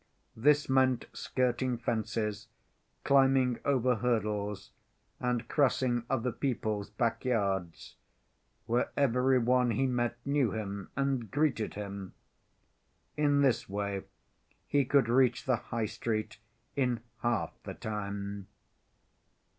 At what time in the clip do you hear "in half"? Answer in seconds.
16.75-17.51